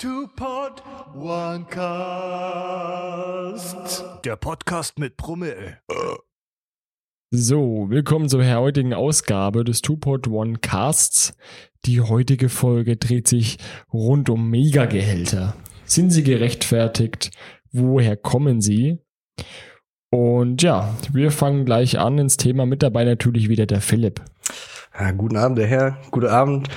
[0.00, 0.80] Two Pod
[1.16, 2.04] One Cast.
[4.24, 5.78] Der Podcast mit Promille.
[7.32, 11.36] So, willkommen zur heutigen Ausgabe des Two-Pod One Casts.
[11.84, 13.58] Die heutige Folge dreht sich
[13.92, 15.56] rund um Megagehälter.
[15.84, 17.32] Sind sie gerechtfertigt?
[17.72, 19.00] Woher kommen sie?
[20.10, 22.66] Und ja, wir fangen gleich an ins Thema.
[22.66, 24.22] Mit dabei natürlich wieder der Philipp.
[24.96, 25.98] Ja, guten Abend, der Herr.
[26.12, 26.68] Guten Abend.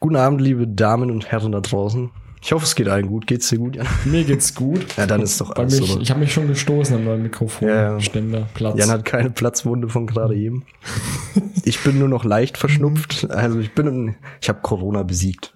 [0.00, 2.10] Guten Abend, liebe Damen und Herren da draußen.
[2.44, 3.26] Ich hoffe, es geht allen gut.
[3.26, 3.86] Geht's dir gut, Jan?
[4.04, 4.96] Mir geht's gut.
[4.96, 7.68] Ja, dann ist doch alles mich, ich habe mich schon gestoßen am neuen Mikrofon.
[7.68, 8.00] Ja, ja.
[8.00, 8.78] Ständer, Platz.
[8.78, 10.64] Jan hat keine Platzwunde von gerade eben.
[11.64, 13.30] Ich bin nur noch leicht verschnupft.
[13.30, 15.52] Also ich bin, ich habe Corona besiegt.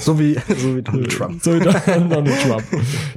[0.00, 1.40] So wie, so wie Donald Trump.
[1.44, 2.64] So wie Donald Trump.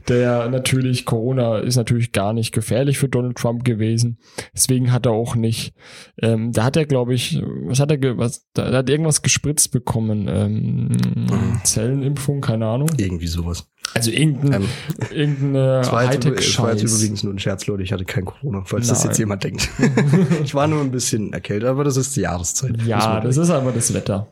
[0.08, 4.20] Der natürlich, Corona ist natürlich gar nicht gefährlich für Donald Trump gewesen.
[4.54, 5.74] Deswegen hat er auch nicht,
[6.22, 9.72] ähm, da hat er, glaube ich, was hat er, was, da, da hat irgendwas gespritzt
[9.72, 10.28] bekommen.
[10.30, 10.88] Ähm,
[11.28, 11.60] Mhm.
[11.64, 12.90] Zellenimpfung, keine Ahnung.
[13.08, 13.68] Irgendwie sowas.
[13.94, 14.70] Also irgendein, Ähm,
[15.12, 16.82] irgendeine Es war, jetzt, Hightech-Scheiß.
[16.84, 17.84] übrigens nur ein Scherz, Leute.
[17.84, 19.08] Ich hatte kein Corona, falls das Nein.
[19.10, 19.70] jetzt jemand denkt.
[20.44, 22.82] ich war nur ein bisschen erkältet, aber das ist die Jahreszeit.
[22.84, 24.28] Ja, man das ist aber das Wetter.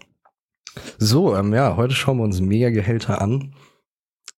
[0.97, 3.53] So, ähm, ja, heute schauen wir uns Megagehälter an.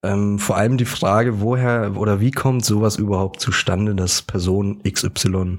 [0.03, 5.57] Ähm, vor allem die Frage, woher oder wie kommt sowas überhaupt zustande, dass Person XY,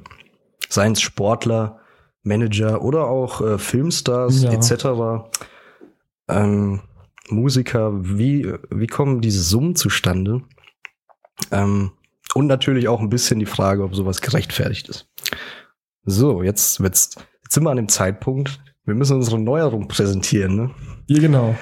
[0.68, 1.80] seien es Sportler,
[2.22, 4.52] Manager oder auch äh, Filmstars Ja.
[4.52, 5.26] etc.,
[6.28, 6.80] ähm,
[7.30, 10.42] Musiker, wie, wie kommen diese Summen zustande?
[11.50, 11.92] Ähm,
[12.34, 15.08] und natürlich auch ein bisschen die Frage, ob sowas gerechtfertigt ist.
[16.04, 20.70] So, jetzt, wird's, jetzt sind wir an dem Zeitpunkt, wir müssen unsere Neuerung präsentieren, ne?
[21.06, 21.56] Ja, genau.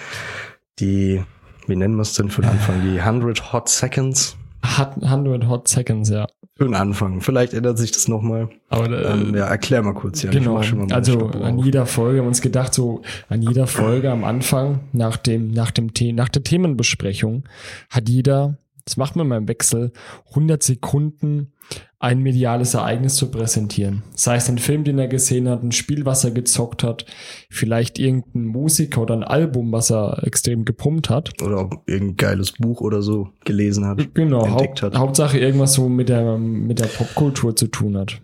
[0.78, 1.24] Die,
[1.66, 2.82] wie nennen wir es denn für den Anfang?
[2.82, 4.36] Die 100 Hot Seconds?
[4.62, 6.26] Hat 100 Hot Seconds, ja.
[6.56, 7.20] Für den Anfang.
[7.20, 8.48] Vielleicht ändert sich das nochmal.
[8.70, 10.22] Aber äh, Ähm, ja, erklär mal kurz.
[10.22, 14.24] Ja, Genau, also an jeder Folge haben wir uns gedacht, so an jeder Folge am
[14.24, 17.44] Anfang, nach dem, nach dem The nach der Themenbesprechung,
[17.90, 19.92] hat jeder, das machen wir mal im Wechsel,
[20.30, 21.52] 100 Sekunden
[21.98, 24.04] ein mediales Ereignis zu präsentieren.
[24.14, 27.04] Sei es ein Film, den er gesehen hat, ein Spiel, was er gezockt hat,
[27.50, 31.42] vielleicht irgendein Musiker oder ein Album, was er extrem gepumpt hat.
[31.42, 34.14] Oder ob irgendein geiles Buch oder so gelesen hat.
[34.14, 34.96] Genau, Haupt, hat.
[34.96, 38.20] Hauptsache irgendwas so mit der, mit der Popkultur zu tun hat.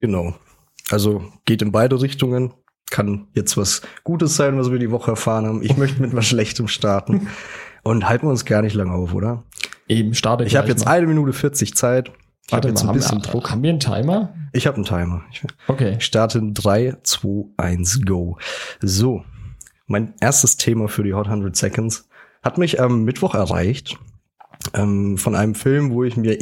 [0.00, 0.34] Genau.
[0.90, 2.52] Also geht in beide Richtungen.
[2.90, 5.62] Kann jetzt was Gutes sein, was wir die Woche erfahren haben.
[5.62, 7.28] Ich möchte mit was Schlechtem starten.
[7.84, 9.44] Und halten wir uns gar nicht lange auf, oder?
[9.88, 10.92] Eben, starte Ich habe jetzt mal.
[10.92, 12.08] eine Minute 40 Zeit.
[12.46, 13.50] Ich habe Warte jetzt mal, ein bisschen haben, Druck.
[13.50, 14.34] haben wir einen Timer?
[14.52, 15.22] Ich habe einen Timer.
[15.32, 15.96] Ich Okay.
[15.98, 18.38] Ich starte in 3, 2, 1, go.
[18.80, 19.24] So,
[19.86, 22.08] mein erstes Thema für die Hot 100 Seconds
[22.42, 23.96] hat mich am Mittwoch erreicht
[24.74, 26.38] ähm, von einem Film, wo ich mir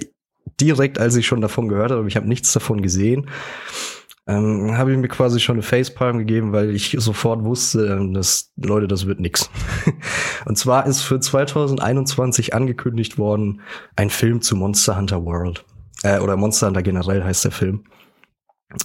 [0.61, 3.29] direkt, als ich schon davon gehört habe, ich habe nichts davon gesehen,
[4.27, 8.53] ähm, habe ich mir quasi schon eine Facepalm gegeben, weil ich sofort wusste, ähm, dass
[8.57, 9.51] Leute, das wird nix.
[10.45, 13.61] Und zwar ist für 2021 angekündigt worden
[13.97, 15.65] ein Film zu Monster Hunter World.
[16.03, 17.85] Äh, oder Monster Hunter generell heißt der Film.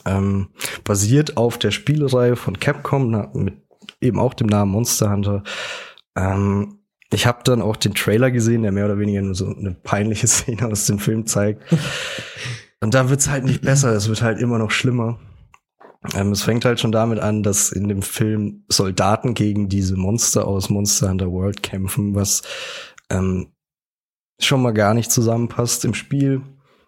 [0.06, 0.50] Ähm,
[0.84, 3.62] basiert auf der Spielereihe von Capcom na, mit
[4.02, 5.44] eben auch dem Namen Monster Hunter.
[6.16, 6.80] Ähm,
[7.12, 10.28] ich habe dann auch den Trailer gesehen, der mehr oder weniger nur so eine peinliche
[10.28, 11.64] Szene aus dem Film zeigt.
[12.82, 15.20] Und da wird's halt nicht besser, es wird halt immer noch schlimmer.
[16.16, 20.48] Ähm, es fängt halt schon damit an, dass in dem Film Soldaten gegen diese Monster
[20.48, 22.42] aus Monster Hunter World kämpfen, was
[23.10, 23.54] ähm,
[24.40, 25.86] schon mal gar nicht zusammenpasst.
[25.86, 26.42] Im Spiel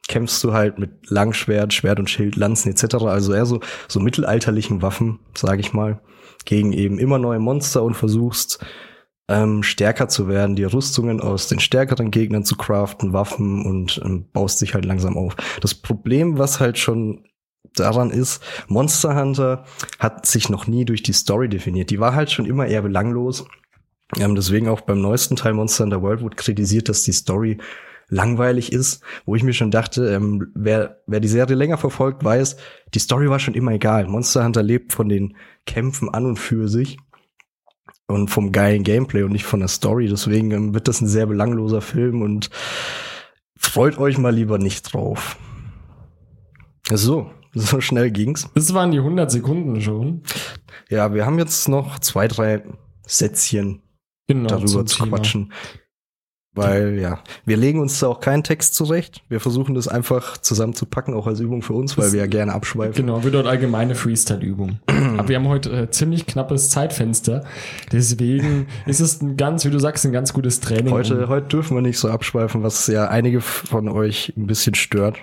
[0.08, 2.96] kämpfst du halt mit Langschwert, Schwert und Schild, Lanzen etc.
[3.06, 6.02] Also eher so, so mittelalterlichen Waffen, sage ich mal,
[6.46, 8.66] gegen eben immer neue Monster und versuchst
[9.30, 14.26] ähm, stärker zu werden, die Rüstungen aus den stärkeren Gegnern zu craften, Waffen und ähm,
[14.34, 15.36] baust dich halt langsam auf.
[15.62, 17.29] Das Problem, was halt schon
[17.74, 19.66] daran ist, Monster Hunter
[20.00, 21.90] hat sich noch nie durch die Story definiert.
[21.90, 23.46] Die war halt schon immer eher belanglos.
[24.18, 27.58] Ähm, deswegen auch beim neuesten Teil Monster Hunter World wurde kritisiert, dass die Story
[28.10, 32.58] langweilig ist, wo ich mir schon dachte, ähm, wer, wer die Serie länger verfolgt, weiß,
[32.94, 34.08] die Story war schon immer egal.
[34.08, 35.38] Monster Hunter lebt von den
[35.68, 36.98] Kämpfen an und für sich
[38.08, 40.08] und vom geilen Gameplay und nicht von der Story.
[40.08, 42.50] Deswegen ähm, wird das ein sehr belangloser Film und
[43.56, 45.38] freut euch mal lieber nicht drauf.
[46.92, 48.48] So, so schnell ging's.
[48.56, 50.22] Das waren die 100 Sekunden schon.
[50.90, 52.64] Ja, wir haben jetzt noch zwei, drei
[53.06, 53.82] Sätzchen
[54.28, 54.50] Genau.
[54.50, 55.18] darüber zu Thema.
[55.18, 55.52] quatschen.
[56.56, 59.24] Weil, ja, wir legen uns da auch keinen Text zurecht.
[59.30, 62.54] Wir versuchen das einfach zusammenzupacken, auch als Übung für uns, weil Das- wir ja gerne
[62.54, 62.96] abschweifen.
[63.06, 64.80] Genau, wird dort allgemeine Freestyle-Übung.
[64.88, 67.46] Aber wir haben heute äh, ziemlich knappes Zeitfenster.
[67.92, 70.92] Deswegen ist es ein ganz, wie du sagst, ein ganz gutes Training.
[70.92, 74.74] Heute, um- heute dürfen wir nicht so abschweifen, was ja einige von euch ein bisschen
[74.76, 75.18] stört.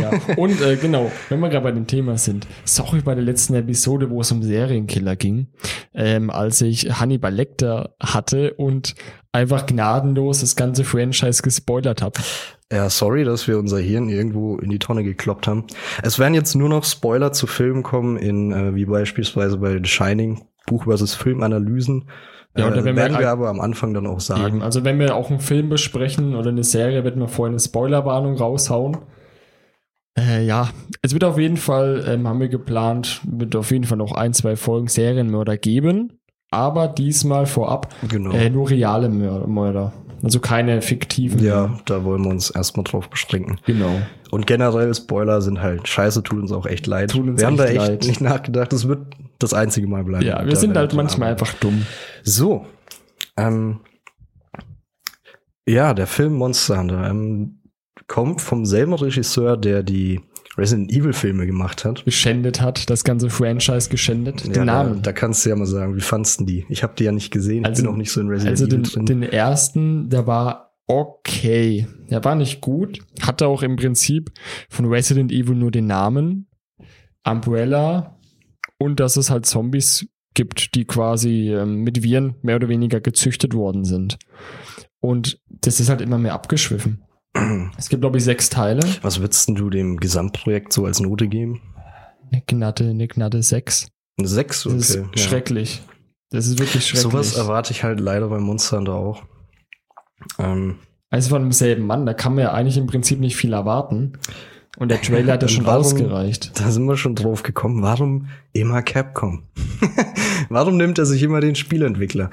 [0.00, 3.54] Ja, und äh, genau, wenn wir gerade bei dem Thema sind, sorry bei der letzten
[3.54, 5.48] Episode, wo es um Serienkiller ging,
[5.94, 8.94] ähm, als ich Hannibal Lecter hatte und
[9.32, 12.20] einfach gnadenlos das ganze Franchise gespoilert habe.
[12.72, 15.66] Ja, sorry, dass wir unser Hirn irgendwo in die Tonne gekloppt haben.
[16.02, 19.84] Es werden jetzt nur noch Spoiler zu Filmen kommen, in äh, wie beispielsweise bei The
[19.84, 22.08] Shining, Buch versus Filmanalysen.
[22.56, 24.46] Ja, oder äh, wenn wir werden wir ein- aber am Anfang dann auch sagen.
[24.46, 27.60] Eben, also wenn wir auch einen Film besprechen oder eine Serie, werden wir vorher eine
[27.60, 28.98] Spoilerwarnung raushauen.
[30.18, 30.68] Äh, ja,
[31.00, 34.34] es wird auf jeden Fall, ähm, haben wir geplant, wird auf jeden Fall noch ein,
[34.34, 36.18] zwei Folgen Serienmörder geben,
[36.50, 38.30] aber diesmal vorab Genau.
[38.32, 39.92] äh, nur reale Mör- Mörder.
[40.22, 41.42] Also keine fiktiven.
[41.42, 43.56] ja, da wollen wir uns erstmal drauf beschränken.
[43.66, 43.90] Genau.
[44.30, 47.10] Und generell Spoiler sind halt scheiße, tut uns auch echt leid.
[47.10, 48.04] Tut uns wir haben da echt leid.
[48.04, 49.00] nicht nachgedacht, das wird
[49.40, 50.24] das einzige Mal bleiben.
[50.24, 51.42] Ja, wir sind halt manchmal arbeiten.
[51.44, 51.86] einfach dumm.
[52.22, 52.66] So.
[53.36, 53.80] Ähm,
[55.66, 57.58] ja, der Film Monster Hunter ähm,
[58.12, 60.20] kommt vom selben Regisseur, der die
[60.58, 62.04] Resident Evil Filme gemacht hat.
[62.04, 64.42] Geschändet hat, das ganze Franchise geschändet.
[64.42, 65.02] Ja, den da, Namen.
[65.02, 66.66] da kannst du ja mal sagen, wie fandst du die?
[66.68, 68.66] Ich habe die ja nicht gesehen, Also- ich bin auch nicht so in Resident Also
[68.66, 69.06] Evil den, drin.
[69.06, 71.86] den ersten, der war okay.
[72.10, 72.98] Der war nicht gut.
[73.22, 74.30] Hatte auch im Prinzip
[74.68, 76.48] von Resident Evil nur den Namen,
[77.24, 78.18] Umbrella
[78.78, 83.54] und dass es halt Zombies gibt, die quasi ähm, mit Viren mehr oder weniger gezüchtet
[83.54, 84.18] worden sind.
[85.00, 87.04] Und das ist halt immer mehr abgeschwiffen.
[87.78, 88.82] Es gibt, glaube ich, sechs Teile.
[89.02, 91.60] Was würdest du dem Gesamtprojekt so als Note geben?
[92.30, 93.88] Eine Gnatte, eine Gnatte sechs.
[94.18, 95.08] Eine Sechs, Das ist okay.
[95.16, 95.22] ja.
[95.22, 95.82] schrecklich.
[96.30, 97.02] Das ist wirklich schrecklich.
[97.02, 99.22] Sowas erwarte ich halt leider bei Monster Hunter auch.
[100.38, 100.76] Ähm,
[101.10, 104.14] Also von demselben Mann, da kann man ja eigentlich im Prinzip nicht viel erwarten.
[104.78, 106.58] Und der Trailer hat ja schon warum- ausgereicht.
[106.60, 107.82] Da sind wir schon drauf gekommen.
[107.82, 109.44] Warum immer Capcom?
[110.48, 112.30] Warum nimmt er sich immer den Spielentwickler?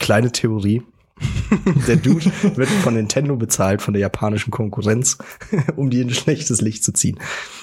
[0.00, 0.82] Kleine Theorie.
[1.86, 5.18] der Dude wird von Nintendo bezahlt, von der japanischen Konkurrenz,
[5.76, 7.18] um die in schlechtes Licht zu ziehen.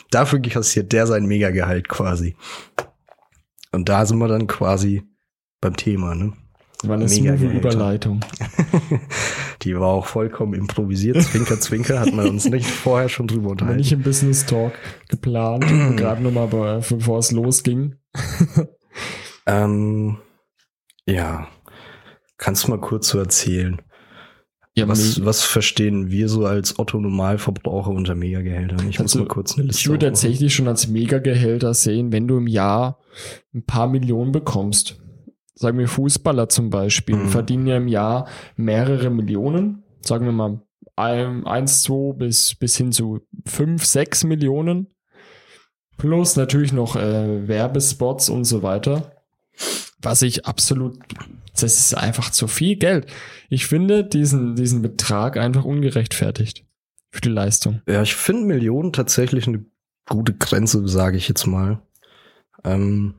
[0.09, 2.35] Dafür kassiert der sein Megagehalt quasi.
[3.71, 5.03] Und da sind wir dann quasi
[5.59, 6.33] beim Thema, ne?
[6.83, 7.53] War eine Mega smooth.
[7.53, 8.21] Überleitung.
[9.61, 11.21] Die war auch vollkommen improvisiert.
[11.21, 13.77] Zwinker, Zwinker, hat man uns nicht vorher schon drüber unterhalten.
[13.77, 14.73] nicht im Business Talk
[15.07, 15.63] geplant,
[15.97, 17.97] gerade nochmal bevor es losging.
[19.45, 20.17] Ähm,
[21.05, 21.47] ja.
[22.41, 23.79] Kannst du mal kurz so erzählen?
[24.73, 28.79] Ja, Was, was verstehen wir so als Otto-Normalverbraucher unter Megagehältern?
[28.89, 32.27] Ich muss Also, mal kurz eine Liste ich würde tatsächlich schon als Megagehälter sehen, wenn
[32.27, 32.99] du im Jahr
[33.53, 34.97] ein paar Millionen bekommst.
[35.53, 37.27] Sagen wir Fußballer zum Beispiel, Mhm.
[37.29, 39.83] verdienen ja im Jahr mehrere Millionen.
[40.01, 40.61] Sagen wir mal
[40.95, 44.87] ein- eins, zwei bis, bis hin zu fünf, sechs Millionen.
[45.97, 49.11] Plus natürlich noch äh, Werbespots und so weiter.
[50.01, 50.97] Was ich absolut,
[51.59, 53.07] das ist einfach zu viel Geld.
[53.49, 56.65] Ich finde diesen, diesen Betrag einfach ungerechtfertigt
[57.11, 57.81] für die Leistung.
[57.87, 59.65] Ja, ich finde Millionen tatsächlich eine
[60.07, 61.81] gute Grenze, sage ich jetzt mal.
[62.63, 63.15] Ähm,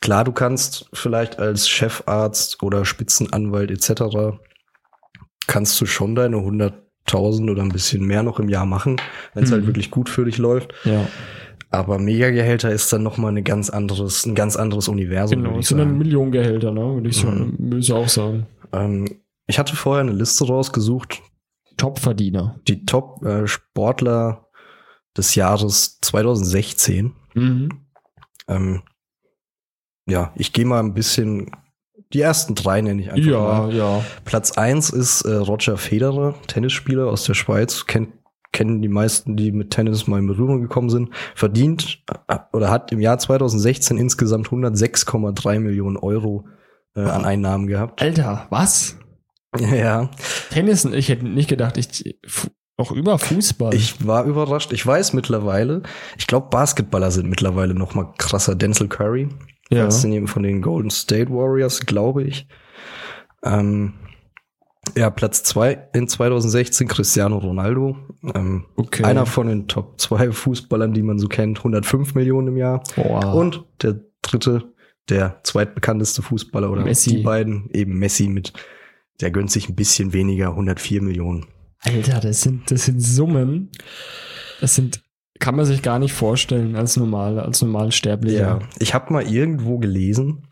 [0.00, 4.38] klar, du kannst vielleicht als Chefarzt oder Spitzenanwalt etc.
[5.46, 9.00] kannst du schon deine 100.000 oder ein bisschen mehr noch im Jahr machen,
[9.34, 9.54] wenn es Mhm.
[9.54, 10.72] halt wirklich gut für dich läuft.
[10.84, 11.06] Ja.
[11.70, 15.42] Aber Megagehälter ist dann noch mal eine ganz anderes, ein ganz anderes Universum.
[15.42, 15.98] Genau, es sind dann.
[15.98, 16.80] Millionengehälter, ne?
[16.94, 17.54] Würde ich, Mhm.
[17.58, 18.46] würde ich auch sagen.
[18.72, 21.20] Ähm, ich hatte vorher eine Liste rausgesucht,
[21.76, 22.58] Topverdiener.
[22.68, 24.46] die Top-Sportler
[25.16, 27.12] des Jahres 2016.
[27.34, 27.68] Mhm.
[28.48, 28.82] Ähm,
[30.08, 31.50] ja, ich gehe mal ein bisschen.
[32.12, 33.74] Die ersten drei nenne ich einfach Ja, mal.
[33.74, 34.04] ja.
[34.24, 37.86] Platz eins ist äh, Roger Federer, Tennisspieler aus der Schweiz.
[37.86, 38.10] Kennt,
[38.56, 41.10] kennen die meisten, die mit Tennis mal in Berührung gekommen sind.
[41.34, 46.48] Verdient äh, oder hat im Jahr 2016 insgesamt 106,3 Millionen Euro
[46.96, 48.00] äh, an Einnahmen gehabt.
[48.00, 48.96] Alter, was?
[49.58, 50.10] Ja,
[50.50, 52.18] Tennis, ich hätte nicht gedacht, ich
[52.76, 53.72] auch über Fußball.
[53.72, 54.70] ich war überrascht.
[54.74, 55.82] Ich weiß mittlerweile,
[56.18, 58.54] ich glaube, Basketballer sind mittlerweile noch mal krasser.
[58.54, 59.30] Denzel Curry,
[59.70, 59.84] ja.
[59.84, 62.46] Das sind eben von den Golden State Warriors, glaube ich.
[63.42, 63.94] Ähm,
[64.94, 67.96] ja, Platz zwei in 2016 Cristiano Ronaldo.
[68.34, 69.04] Ähm, Okay.
[69.04, 72.82] Einer von den Top zwei Fußballern, die man so kennt, 105 Millionen im Jahr.
[72.94, 73.34] Boah.
[73.34, 74.72] Und der dritte,
[75.08, 77.16] der zweitbekannteste Fußballer oder Messi.
[77.16, 78.52] die beiden, eben Messi mit,
[79.20, 81.46] der gönnt sich ein bisschen weniger, 104 Millionen.
[81.80, 83.70] Alter, das sind, das sind Summen.
[84.60, 85.02] Das sind,
[85.38, 88.38] kann man sich gar nicht vorstellen als normal, als normal Sterblicher.
[88.38, 90.46] Ja, ich habe mal irgendwo gelesen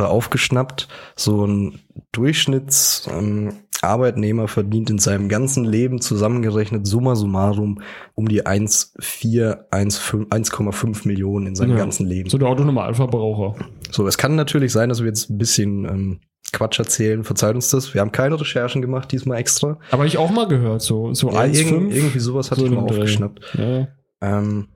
[0.00, 1.78] oder aufgeschnappt, so ein
[2.12, 3.52] Durchschnittsarbeitnehmer ähm,
[3.82, 7.80] Arbeitnehmer verdient in seinem ganzen Leben zusammengerechnet summa summarum
[8.14, 11.76] um die 1,4, 1,5 1,5 Millionen in seinem Ja.
[11.76, 12.28] ganzen Leben.
[12.28, 13.54] So der Autonormalverbraucher.
[13.90, 16.20] So, es kann natürlich sein, dass wir jetzt ein bisschen ähm,
[16.52, 17.94] Quatsch erzählen, verzeiht uns das.
[17.94, 19.78] Wir haben keine Recherchen gemacht, diesmal extra.
[19.90, 21.94] Aber ich auch mal gehört, so, so Ja, 1, irgend, 5.
[21.96, 23.40] irgendwie sowas hatte so ich mal aufgeschnappt.
[23.56, 23.88] Ja.
[24.20, 24.68] Ähm,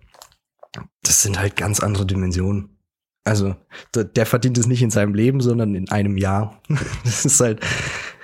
[1.02, 2.73] das sind halt ganz andere Dimensionen.
[3.24, 3.56] Also,
[3.94, 6.60] der, der verdient es nicht in seinem Leben, sondern in einem Jahr.
[7.04, 7.60] das ist halt,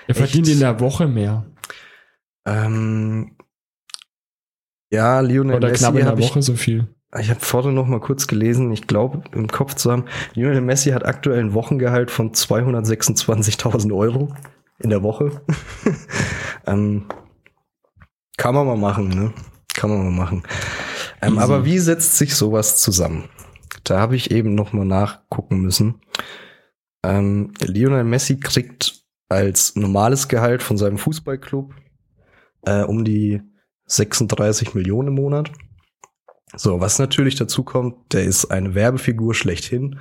[0.07, 0.55] Er verdient Echt?
[0.55, 1.47] in der Woche mehr.
[2.47, 3.37] ähm,
[4.93, 6.89] ja, Lionel Oder Messi knapp in der habe ich, Woche so viel.
[7.19, 10.05] ich habe vorhin noch mal kurz gelesen, ich glaube im Kopf zu haben,
[10.35, 14.35] Lionel Messi hat aktuell ein Wochengehalt von 226.000 Euro
[14.81, 15.43] in der Woche.
[16.67, 17.07] ähm,
[18.37, 19.33] kann man mal machen, ne?
[19.75, 20.43] Kann man mal machen.
[21.23, 23.29] Ähm, aber wie setzt sich sowas zusammen?
[23.85, 26.01] Da habe ich eben noch mal nachgucken müssen.
[27.03, 31.75] Ähm, Lionel Messi kriegt als normales Gehalt von seinem Fußballclub
[32.63, 33.41] äh, um die
[33.87, 35.51] 36 Millionen im Monat.
[36.57, 39.99] So, was natürlich dazu kommt, der ist eine Werbefigur schlechthin.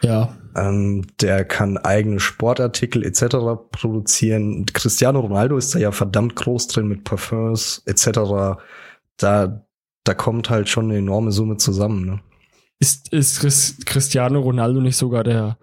[0.00, 0.36] Ja.
[0.56, 3.36] Ähm, der kann eigene Sportartikel etc.
[3.72, 4.64] produzieren.
[4.66, 8.60] Cristiano Ronaldo ist da ja verdammt groß drin mit Parfums etc.
[9.16, 9.66] Da,
[10.04, 12.06] da kommt halt schon eine enorme Summe zusammen.
[12.06, 12.20] Ne?
[12.80, 15.58] Ist, ist Cristiano Ronaldo nicht sogar der,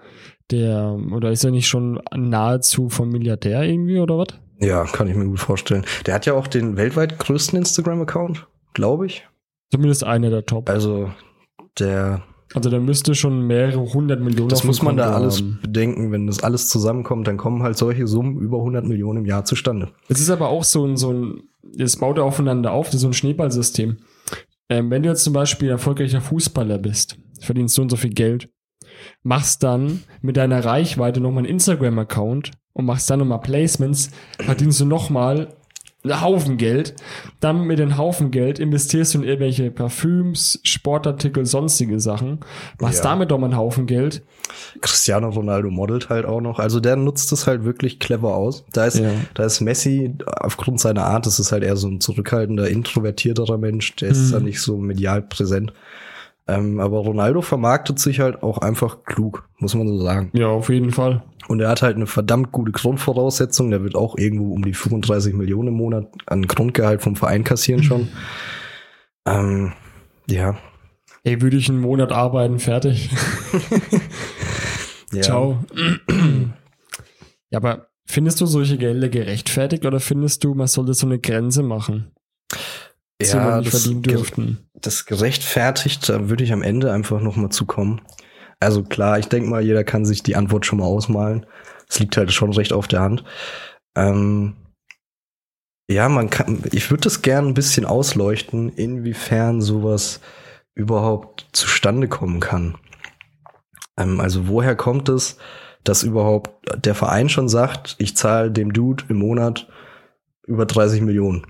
[0.52, 4.28] der, oder ist er nicht schon nahezu vom Milliardär irgendwie oder was?
[4.60, 5.86] Ja, kann ich mir gut vorstellen.
[6.06, 9.28] Der hat ja auch den weltweit größten Instagram-Account, glaube ich.
[9.72, 10.70] Zumindest einer der Top.
[10.70, 11.10] Also
[11.80, 12.22] der,
[12.54, 15.60] Also der müsste schon mehrere hundert Millionen das muss man da alles haben.
[15.62, 16.12] bedenken.
[16.12, 19.90] Wenn das alles zusammenkommt, dann kommen halt solche Summen über 100 Millionen im Jahr zustande.
[20.08, 21.44] Es ist aber auch so ein, so ein,
[21.78, 23.98] es baut aufeinander auf, das ist so ein Schneeballsystem.
[24.70, 28.50] Ähm, wenn du jetzt zum Beispiel erfolgreicher Fußballer bist, verdienst so und so viel Geld,
[29.24, 34.86] machst dann mit deiner Reichweite nochmal einen Instagram-Account und machst dann nochmal Placements, verdienst du
[34.86, 35.56] nochmal
[36.06, 36.96] Haufen Geld.
[37.40, 42.40] Dann mit dem Haufen Geld investierst du in irgendwelche Parfüms, Sportartikel, sonstige Sachen,
[42.80, 43.12] machst Ja.
[43.12, 44.24] damit nochmal einen Haufen Geld.
[44.82, 46.60] Cristiano Ronaldo modelt halt auch noch.
[46.60, 48.66] Also der nutzt es halt wirklich clever aus.
[48.74, 49.10] Da ist, Ja.
[49.34, 53.96] da ist Messi, aufgrund seiner Art, das ist halt eher so ein zurückhaltender, introvertierterer Mensch,
[53.96, 54.32] der ist Mhm.
[54.32, 55.74] da nicht so medial präsent.
[56.48, 60.30] Ähm, aber Ronaldo vermarktet sich halt auch einfach klug, muss man so sagen.
[60.34, 61.24] Ja, auf jeden Fall.
[61.48, 63.70] Und er hat halt eine verdammt gute Grundvoraussetzung.
[63.72, 67.84] Der wird auch irgendwo um die 35 Millionen im Monat an Grundgehalt vom Verein kassieren
[67.84, 68.08] schon.
[69.28, 69.74] ähm,
[70.30, 70.58] ja.
[71.24, 73.10] Ey, würde ich einen Monat arbeiten, fertig.
[75.12, 75.22] ja.
[75.22, 75.64] Ciao.
[77.50, 81.64] ja, aber findest du solche Gelder gerechtfertigt oder findest du, man sollte so eine Grenze
[81.64, 82.12] machen,
[83.22, 84.70] die Ja, das, verdienen ge- dürften?
[84.74, 88.02] das gerechtfertigt, da würde ich am Ende einfach noch mal zu kommen.
[88.60, 91.46] Also klar, ich denke mal, jeder kann sich die Antwort schon mal ausmalen.
[91.90, 93.24] Es liegt halt schon recht auf der Hand.
[93.96, 94.56] Ähm,
[95.90, 100.20] ja, man kann, ich würde das gern ein bisschen ausleuchten, inwiefern sowas
[100.74, 102.76] überhaupt zustande kommen kann.
[103.98, 105.38] Ähm, also woher kommt es,
[105.84, 106.52] dass überhaupt
[106.84, 109.68] der Verein schon sagt, ich zahle dem Dude im Monat
[110.48, 111.46] über 30 Millionen.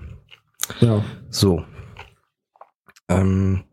[0.80, 1.02] Ja.
[1.30, 1.64] So.
[3.08, 3.64] Ähm,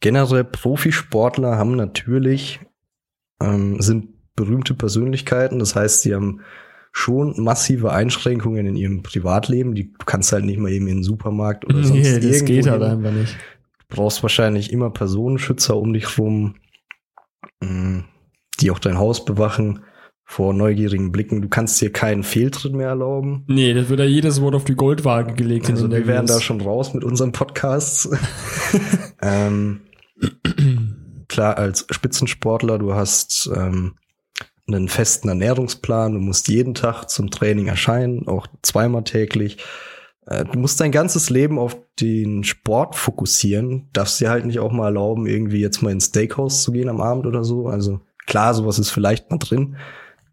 [0.00, 2.60] generell Profisportler haben natürlich,
[3.42, 5.58] ähm, sind berühmte Persönlichkeiten.
[5.58, 6.40] Das heißt, sie haben
[6.92, 9.74] schon massive Einschränkungen in ihrem Privatleben.
[9.74, 12.82] Die, kannst halt nicht mal eben in den Supermarkt oder sonst Nee, das geht halt
[12.82, 12.90] hin.
[12.90, 13.36] einfach nicht.
[13.78, 16.56] Du brauchst wahrscheinlich immer Personenschützer um dich rum,
[17.60, 18.04] mh,
[18.60, 19.80] die auch dein Haus bewachen
[20.24, 21.42] vor neugierigen Blicken.
[21.42, 23.44] Du kannst dir keinen Fehltritt mehr erlauben.
[23.48, 25.68] Nee, das wird ja jedes Wort auf die Goldwaage gelegt.
[25.68, 28.08] Also wir wären da schon raus mit unseren Podcasts.
[29.22, 29.80] ähm,
[31.28, 33.94] klar, als Spitzensportler, du hast ähm,
[34.66, 39.58] einen festen Ernährungsplan, du musst jeden Tag zum Training erscheinen, auch zweimal täglich.
[40.26, 44.72] Äh, Du musst dein ganzes Leben auf den Sport fokussieren, darfst dir halt nicht auch
[44.72, 47.66] mal erlauben, irgendwie jetzt mal ins Steakhouse zu gehen am Abend oder so.
[47.66, 49.76] Also klar, sowas ist vielleicht mal drin,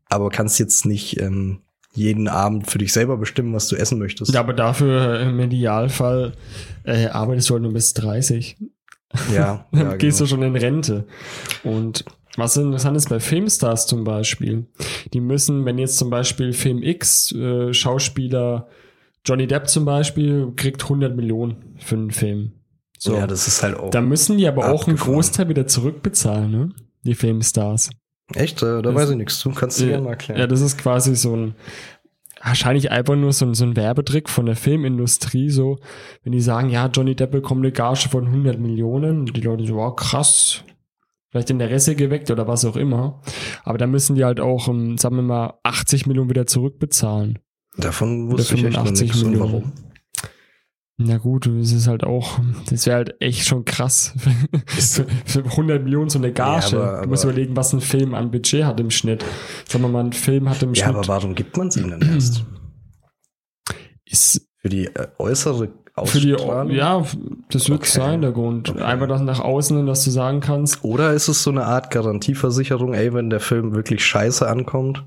[0.10, 1.62] aber kannst jetzt nicht ähm,
[1.94, 4.34] jeden Abend für dich selber bestimmen, was du essen möchtest.
[4.34, 6.34] Ja, aber dafür im Idealfall
[6.84, 8.58] äh, arbeitest du halt nur bis 30.
[9.34, 10.26] Ja, Dann ja gehst genau.
[10.26, 11.06] du schon in Rente.
[11.64, 14.68] Und was interessant ist bei Filmstars zum Beispiel,
[15.14, 18.68] die müssen, wenn jetzt zum Beispiel Film X, äh, Schauspieler
[19.26, 22.52] Johnny Depp zum Beispiel, kriegt 100 Millionen für einen Film.
[23.00, 23.16] So.
[23.16, 23.90] Ja, das ist halt auch.
[23.92, 25.14] da müssen die aber auch einen abgefahren.
[25.16, 26.70] Großteil wieder zurückbezahlen, ne?
[27.04, 27.90] Die Filmstars.
[28.34, 28.62] Echt?
[28.62, 29.52] Äh, da Das- weiß ich nichts zu.
[29.52, 30.40] Kannst du Ja, mal erklären.
[30.40, 31.56] Ja, das ist quasi so ein,
[32.44, 35.78] wahrscheinlich einfach nur so ein, so ein Werbetrick von der Filmindustrie, so,
[36.24, 39.66] wenn die sagen, ja, Johnny Depp bekommt eine Gage von 100 Millionen, und die Leute
[39.66, 40.64] so, wow, krass,
[41.30, 43.22] vielleicht Interesse geweckt oder was auch immer,
[43.64, 47.40] aber da müssen die halt auch, um, sagen wir mal, 80 Millionen wieder zurückbezahlen.
[47.78, 49.24] Davon wusste ich echt noch 85 nichts.
[49.24, 49.52] Und Millionen.
[49.54, 49.72] warum?
[51.00, 52.40] Na gut, es ist halt auch,
[52.72, 54.14] das wäre halt echt schon krass.
[54.66, 56.76] für, für 100 Millionen so eine Gage.
[56.76, 59.24] Ja, aber- du musst aber- überlegen, was ein Film an Budget hat im Schnitt.
[59.68, 60.96] Sagen wir mal, ein Film hat im Ja, Schnitt.
[60.96, 62.44] aber warum gibt man es ihm dann erst?
[64.06, 65.70] ist Für die äh, äußere
[66.04, 66.30] für die,
[66.76, 67.04] ja,
[67.50, 67.90] das wird Okay.
[67.90, 68.70] sein, der Grund.
[68.70, 68.84] Okay.
[68.84, 72.94] Einfach das nach außen, dass du sagen kannst, Oder ist es so eine Art Garantieversicherung,
[72.94, 75.04] ey, wenn der Film wirklich scheiße ankommt,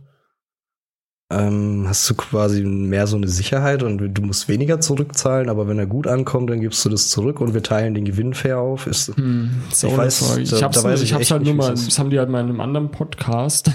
[1.32, 5.78] ähm, hast du quasi mehr so eine Sicherheit und du musst weniger zurückzahlen, aber wenn
[5.78, 8.88] er gut ankommt, dann gibst du das zurück und wir teilen den Gewinn fair auf.
[8.88, 11.54] Ist, Hm, ist Ich weiß, da- ich hab's, da weiß ich ich hab's halt nur
[11.54, 13.70] mal, das haben die halt mal in einem anderen Podcast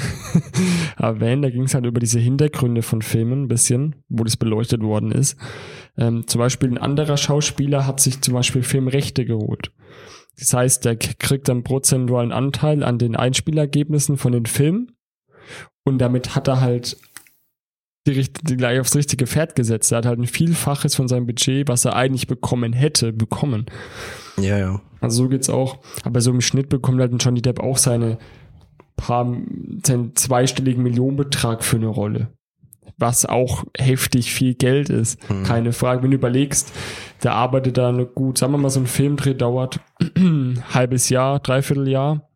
[0.97, 1.43] erwähnt.
[1.45, 5.11] Da ging es halt über diese Hintergründe von Filmen ein bisschen, wo das beleuchtet worden
[5.11, 5.37] ist.
[5.97, 9.71] Ähm, zum Beispiel ein anderer Schauspieler hat sich zum Beispiel Filmrechte geholt.
[10.37, 14.91] Das heißt, der kriegt einen prozentualen Anteil an den Einspielergebnissen von den Filmen
[15.85, 16.97] und damit hat er halt
[18.07, 19.91] die, die gleich aufs richtige Pferd gesetzt.
[19.91, 23.65] Er hat halt ein Vielfaches von seinem Budget, was er eigentlich bekommen hätte, bekommen.
[24.37, 24.81] ja, ja.
[25.01, 25.77] Also so geht's auch.
[26.03, 28.17] Aber so im Schnitt bekommt halt ein Johnny Depp auch seine
[28.95, 29.37] paar,
[29.85, 32.29] seinen zweistelligen Millionenbetrag für eine Rolle.
[32.97, 35.19] Was auch heftig viel Geld ist.
[35.29, 35.43] Hm.
[35.43, 36.01] Keine Frage.
[36.01, 36.71] Wenn du überlegst,
[37.23, 39.79] der arbeitet da gut, sagen wir mal, so ein Filmdreh dauert
[40.15, 42.29] ein halbes Jahr, dreiviertel Jahr.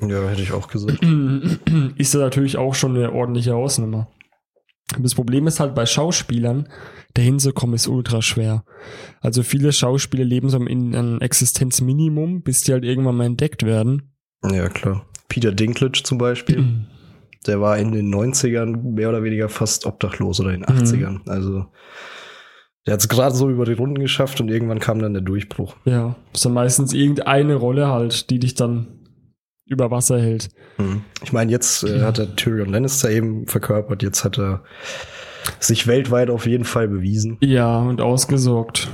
[0.00, 0.98] Ja, hätte ich auch gesagt.
[1.96, 4.08] ist das natürlich auch schon eine ordentliche Hausnummer.
[4.98, 6.68] Das Problem ist halt bei Schauspielern,
[7.14, 8.64] dahin zu kommen ist ultra schwer.
[9.20, 14.14] Also viele Schauspieler leben so in einem Existenzminimum, bis die halt irgendwann mal entdeckt werden.
[14.44, 15.06] Ja, klar.
[15.28, 16.64] Peter Dinklage zum Beispiel,
[17.46, 21.28] der war in den 90ern mehr oder weniger fast obdachlos oder in den 80ern.
[21.28, 21.66] Also
[22.86, 25.76] der hat es gerade so über die Runden geschafft und irgendwann kam dann der Durchbruch.
[25.84, 29.01] Ja, ist dann meistens irgendeine Rolle halt, die dich dann
[29.66, 30.48] über Wasser hält.
[30.76, 31.02] Hm.
[31.22, 34.62] Ich meine, jetzt äh, hat er Tyrion Lannister eben verkörpert, jetzt hat er
[35.58, 37.38] sich weltweit auf jeden Fall bewiesen.
[37.40, 38.88] Ja, und ausgesorgt.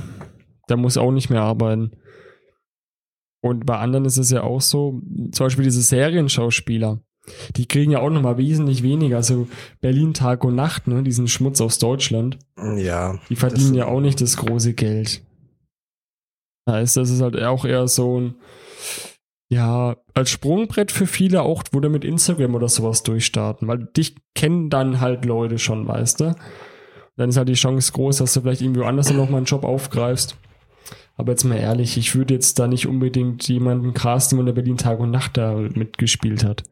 [0.69, 1.91] Der muss auch nicht mehr arbeiten.
[3.41, 6.99] Und bei anderen ist es ja auch so, zum Beispiel diese Serienschauspieler,
[7.55, 9.17] die kriegen ja auch nochmal wesentlich weniger.
[9.17, 9.47] Also
[9.81, 12.37] Berlin Tag und Nacht, ne, diesen Schmutz aus Deutschland,
[12.77, 13.19] Ja.
[13.29, 15.21] die verdienen ja auch nicht das große Geld.
[16.69, 18.35] Heißt, das ist halt auch eher so ein,
[19.49, 24.15] ja, als Sprungbrett für viele auch, wo du mit Instagram oder sowas durchstarten, weil dich
[24.35, 26.35] kennen dann halt Leute schon, weißt du?
[27.17, 29.63] Dann ist halt die Chance groß, dass du vielleicht irgendwo anders noch mal einen Job
[29.63, 30.37] aufgreifst.
[31.17, 34.99] Aber jetzt mal ehrlich, ich würde jetzt da nicht unbedingt jemanden casten, der Berlin Tag
[34.99, 36.63] und Nacht da mitgespielt hat.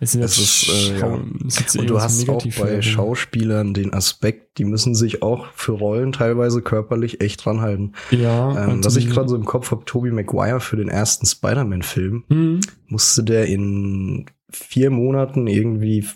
[0.00, 1.18] Es sind Es ist, äh, ja.
[1.46, 2.82] ist jetzt Und du hast auch bei.
[2.82, 7.92] Schauspielern den Aspekt, die müssen sich auch für Rollen teilweise körperlich echt dranhalten.
[8.10, 11.26] Ja, Ähm, also was ich gerade so im Kopf habe, Tobey Maguire für den ersten
[11.26, 16.06] Spider-Man-Film, Hm, musste der in vier Monaten irgendwie,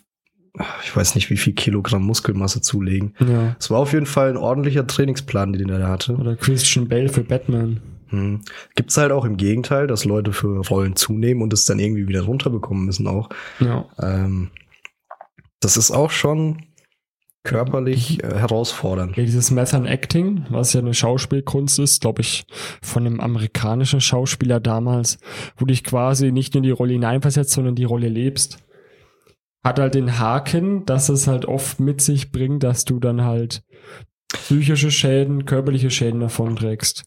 [0.84, 3.14] ich weiß nicht, wie viel Kilogramm Muskelmasse zulegen.
[3.20, 3.56] ja.
[3.58, 6.14] Es war auf jeden Fall ein ordentlicher Trainingsplan, den er da hatte.
[6.16, 7.80] Oder Christian Bale für Batman.
[8.10, 8.42] Hm.
[8.74, 12.22] Gibt's halt auch im Gegenteil, dass Leute für Rollen zunehmen und es dann irgendwie wieder
[12.22, 13.28] runterbekommen müssen auch.
[13.60, 13.88] Ja.
[14.00, 14.50] Ähm,
[15.60, 16.64] das ist auch schon
[17.42, 19.16] körperlich äh, herausfordernd.
[19.16, 22.44] Ja, dieses Method Acting, was ja eine Schauspielkunst ist, glaube ich,
[22.82, 25.18] von einem amerikanischen Schauspieler damals,
[25.56, 28.58] wo dich quasi nicht nur in die Rolle hineinversetzt, sondern die Rolle lebst,
[29.64, 33.62] hat halt den Haken, dass es halt oft mit sich bringt, dass du dann halt
[34.28, 37.04] psychische Schäden, körperliche Schäden davonträgst.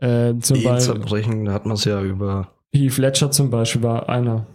[0.00, 4.08] Äh, zum Beispiel Ehenzerbrechen, da hat man es ja über Heath Ledger zum Beispiel war
[4.08, 4.46] einer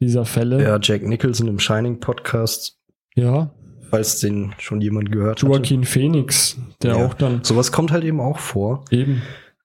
[0.00, 0.62] dieser Fälle.
[0.62, 2.78] ja, Jack Nicholson im Shining Podcast,
[3.14, 3.50] ja.
[3.90, 5.48] falls den schon jemand gehört hat.
[5.48, 7.06] Joaquin Phoenix, der Ja.
[7.06, 8.84] auch dann Sowas kommt halt eben auch vor.
[8.90, 9.22] eben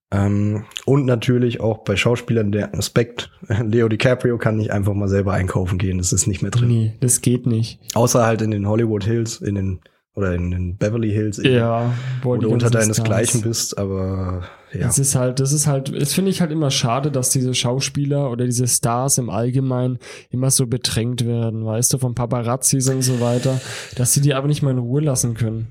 [0.10, 5.34] Ähm, und natürlich auch bei Schauspielern der Aspekt, Leo DiCaprio kann nicht einfach mal selber
[5.34, 6.70] einkaufen gehen, das ist nicht mehr drin.
[6.70, 7.80] Nee, das geht nicht.
[7.94, 9.80] Außer halt in den Hollywood Hills, in den
[10.16, 14.88] oder in den Beverly Hills, Ja, wo die du unter deinesgleichen bist, aber ja.
[14.88, 18.30] Es ist halt, das ist halt, das finde ich halt immer schade, dass diese Schauspieler
[18.30, 19.98] oder diese Stars im Allgemeinen
[20.30, 23.62] immer so bedrängt werden, weißt du, von Paparazzis und so weiter,
[23.96, 25.68] dass sie die aber nicht mal in Ruhe lassen können.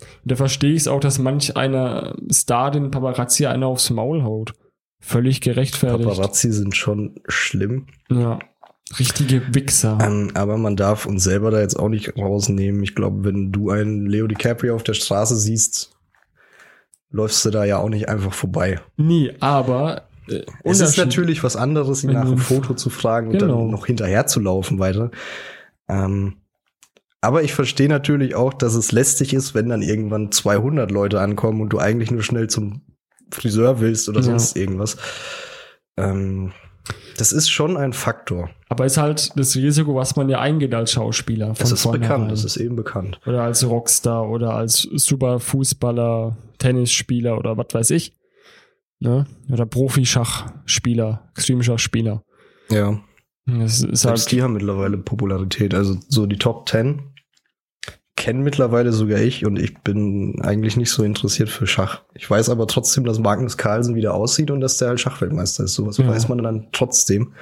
[0.00, 4.22] Und da verstehe ich es auch, dass manch einer Star den Paparazzi einer aufs Maul
[4.22, 4.54] haut.
[5.00, 6.08] Völlig gerechtfertigt.
[6.08, 7.86] Paparazzi sind schon schlimm.
[8.10, 8.38] Ja.
[8.98, 9.98] Richtige Wichser.
[10.02, 12.82] Ähm, aber man darf uns selber da jetzt auch nicht rausnehmen.
[12.82, 15.93] Ich glaube, wenn du einen Leo DiCaprio auf der Straße siehst,
[17.14, 18.80] läufst du da ja auch nicht einfach vorbei.
[18.96, 23.38] Nie, aber äh, Es ist natürlich was anderes, ihn nach einem Foto zu fragen und
[23.38, 23.58] Genau.
[23.60, 25.10] dann noch hinterher zu laufen weiter.
[25.88, 26.38] Ähm,
[27.20, 31.60] aber ich verstehe natürlich auch, dass es lästig ist, wenn dann irgendwann 200 Leute ankommen
[31.62, 32.82] und du eigentlich nur schnell zum
[33.30, 34.24] Friseur willst oder Ja.
[34.24, 34.96] sonst irgendwas.
[35.96, 36.52] Ähm,
[37.16, 38.50] Das ist schon ein Faktor.
[38.68, 41.54] Aber ist halt das Risiko, was man ja eingeht als Schauspieler.
[41.56, 43.20] Das ist bekannt, das ist eben bekannt.
[43.26, 48.16] Oder als Rockstar oder als Superfußballer, Tennisspieler oder was weiß ich.
[49.00, 49.26] Ne?
[49.50, 52.22] Oder Profi-Schachspieler, Extreme-Schachspieler.
[52.70, 53.00] Ja.
[53.46, 55.74] Das ist Selbst halt, die haben mittlerweile Popularität.
[55.74, 57.13] Also so die Top 10
[58.24, 62.00] kennen mittlerweile sogar ich und ich bin eigentlich nicht so interessiert für Schach.
[62.14, 65.74] Ich weiß aber trotzdem, dass Magnus Carlsen wieder aussieht und dass der halt Schachweltmeister ist.
[65.74, 66.08] Sowas Ja.
[66.08, 67.34] weiß man dann trotzdem.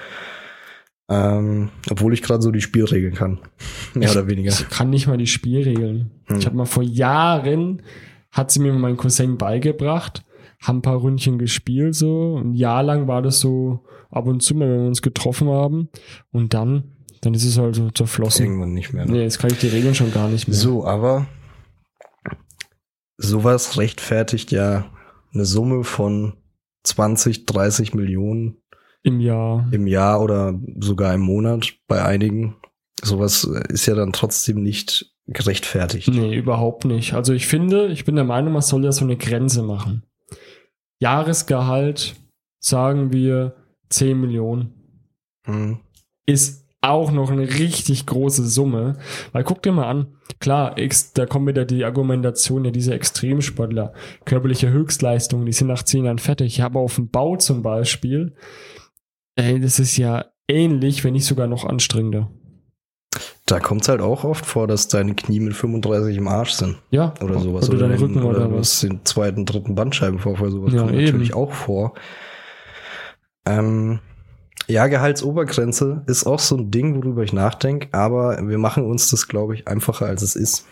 [1.09, 3.39] Ähm, obwohl ich gerade so die Spielregeln kann.
[3.95, 4.51] Mehr oder weniger.
[4.51, 6.11] ich kann nicht mal die Spielregeln.
[6.25, 6.39] Hm.
[6.39, 7.83] Ich habe mal vor Jahren,
[8.33, 10.25] hat sie mir mein Cousin beigebracht,
[10.61, 12.41] haben ein paar Ründchen gespielt, so.
[12.43, 15.91] Ein Jahr lang war das so ab und zu mal, wenn wir uns getroffen haben.
[16.33, 16.92] Und dann,
[17.23, 18.45] dann ist es halt so zerflossen.
[18.45, 19.07] Irgendwann nicht mehr.
[19.07, 19.13] Ne?
[19.13, 20.57] Nee, jetzt kann ich die Regeln schon gar nicht mehr.
[20.57, 21.27] So, aber
[23.17, 24.91] sowas rechtfertigt ja
[25.33, 26.35] eine Summe von
[26.85, 28.57] 20, 30 Millionen
[29.03, 29.69] Im Jahr.
[29.73, 32.57] im Jahr oder sogar im Monat bei einigen.
[33.03, 36.09] Sowas ist ja dann trotzdem nicht gerechtfertigt.
[36.09, 37.15] Nee, überhaupt nicht.
[37.15, 40.03] Also ich finde, ich bin der Meinung, man soll ja so eine Grenze machen.
[41.01, 42.15] Jahresgehalt,
[42.61, 43.57] sagen wir
[43.91, 44.75] 10 Millionen,
[45.47, 45.81] Hm.
[46.27, 48.99] ist auch noch eine richtig große Summe.
[49.33, 50.09] Weil guck dir mal an,
[50.41, 50.75] klar,
[51.15, 53.93] da kommt wieder die Argumentation, ja, diese Extremsportler,
[54.25, 56.63] körperliche Höchstleistungen, die sind nach 10 Jahren fertig.
[56.63, 58.35] Aber auf dem Bau zum Beispiel,
[59.37, 62.31] ey, das ist ja ähnlich, wenn nicht sogar noch anstrengender.
[63.47, 66.79] Da kommt es halt auch oft vor, dass deine Knie mit 35 im Arsch sind
[66.91, 67.69] Ja, oder sowas.
[67.69, 68.81] Oder, dein den- Rücken oder, du was.
[68.81, 71.05] den zweiten, dritten Bandscheibenvorfall, sowas Ja, kommt eben.
[71.05, 71.93] natürlich auch vor.
[73.45, 74.01] Ähm,
[74.69, 79.29] ja, Gehaltsobergrenze ist auch so ein Ding, worüber ich nachdenke, aber wir machen uns das,
[79.29, 80.67] glaube ich, einfacher, als es ist.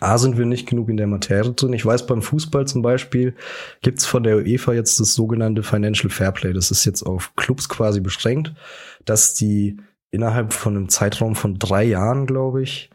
[0.00, 1.74] A, sind wir nicht genug in der Materie drin.
[1.74, 3.34] Ich weiß, beim Fußball zum Beispiel
[3.82, 6.52] gibt's von der UEFA jetzt das sogenannte Financial Fairplay.
[6.54, 8.54] Das ist jetzt auf Clubs quasi beschränkt,
[9.04, 9.76] dass die
[10.10, 12.90] innerhalb von einem Zeitraum von drei Jahren, glaube ich,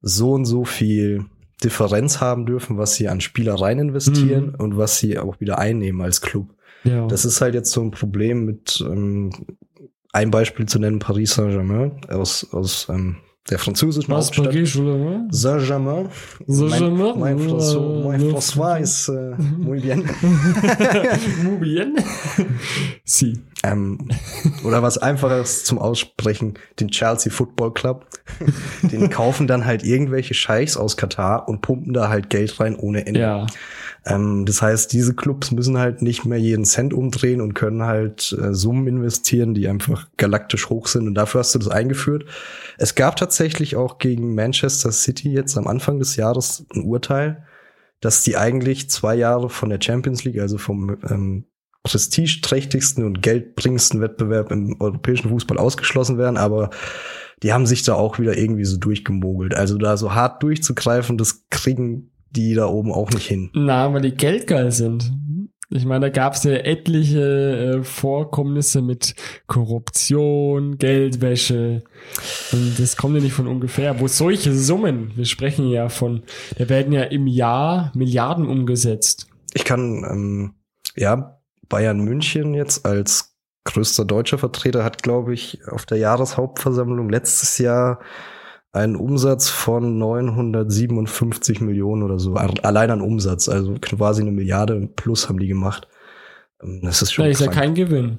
[0.00, 1.26] so und so viel
[1.62, 4.54] Differenz haben dürfen, was sie an Spielereien investieren Mhm.
[4.56, 6.53] und was sie auch wieder einnehmen als Club.
[6.84, 7.06] Ja.
[7.06, 9.30] Das ist halt jetzt so ein Problem mit ähm,
[10.12, 13.16] ein Beispiel zu nennen, Paris Saint-Germain aus, aus ähm,
[13.50, 14.46] der französischen was, Hauptstadt.
[14.46, 15.26] Paris oder?
[15.30, 16.08] Saint-Germain.
[16.46, 17.18] Saint-Germain?
[17.18, 18.20] Mein, mein, François, mein.
[18.20, 20.08] François ist äh, muy bien.
[21.42, 21.96] Muy bien.
[23.04, 23.40] Sie.
[23.64, 23.98] ähm,
[24.64, 28.06] oder was einfaches zum Aussprechen, den Chelsea Football Club.
[28.82, 33.06] Den kaufen dann halt irgendwelche Scheichs aus Katar und pumpen da halt Geld rein ohne
[33.06, 33.20] Ende.
[33.20, 33.46] Ja.
[34.06, 38.36] Ähm, das heißt, diese Clubs müssen halt nicht mehr jeden Cent umdrehen und können halt
[38.40, 41.06] äh, Summen investieren, die einfach galaktisch hoch sind.
[41.06, 42.24] Und dafür hast du das eingeführt.
[42.78, 47.44] Es gab tatsächlich auch gegen Manchester City jetzt am Anfang des Jahres ein Urteil,
[48.00, 51.46] dass die eigentlich zwei Jahre von der Champions League, also vom ähm,
[51.84, 56.70] prestigeträchtigsten und geldbringendsten Wettbewerb im europäischen Fußball ausgeschlossen werden, aber
[57.42, 59.54] die haben sich da auch wieder irgendwie so durchgemogelt.
[59.54, 63.50] Also da so hart durchzugreifen, das kriegen die da oben auch nicht hin.
[63.54, 65.12] Na, weil die geldgeil sind.
[65.70, 69.14] Ich meine, da gab es ja etliche äh, Vorkommnisse mit
[69.46, 71.82] Korruption, Geldwäsche.
[72.52, 73.98] Und das kommt ja nicht von ungefähr.
[73.98, 76.22] Wo solche Summen, wir sprechen ja von,
[76.58, 79.26] da werden ja im Jahr Milliarden umgesetzt.
[79.52, 80.54] Ich kann, ähm,
[80.96, 87.58] ja, Bayern München jetzt als größter deutscher Vertreter hat, glaube ich, auf der Jahreshauptversammlung letztes
[87.58, 88.00] Jahr
[88.74, 92.34] einen Umsatz von 957 Millionen oder so.
[92.34, 95.88] Allein an Umsatz, also quasi eine Milliarde plus haben die gemacht.
[96.62, 98.18] Ähm, Das ist schon Da ist ja kein Gewinn.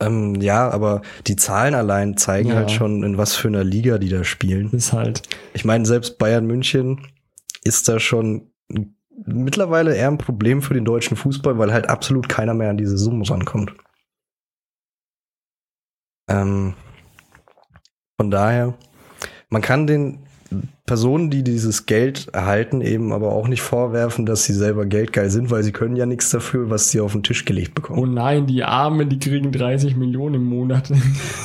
[0.00, 2.56] ähm, ja, aber die Zahlen allein zeigen Ja.
[2.56, 4.70] halt schon, in was für einer Liga die da spielen.
[4.72, 5.22] Ist halt.
[5.54, 7.06] Ich meine, selbst Bayern München
[7.64, 8.52] ist da schon
[9.24, 12.98] mittlerweile eher ein Problem für den deutschen Fußball, weil halt absolut keiner mehr an diese
[12.98, 13.72] Summen rankommt.
[16.28, 16.74] Ähm,
[18.16, 18.74] von daher,
[19.50, 20.18] man kann den
[20.86, 25.50] Personen, die dieses Geld erhalten, eben aber auch nicht vorwerfen, dass sie selber geldgeil sind,
[25.50, 27.98] weil sie können ja nichts dafür, was sie auf den Tisch gelegt bekommen.
[27.98, 30.88] Oh nein, die Armen, die kriegen 30 Millionen im Monat.